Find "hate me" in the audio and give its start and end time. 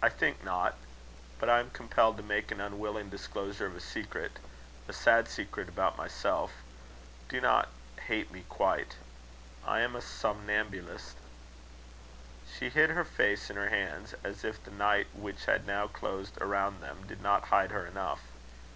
8.06-8.44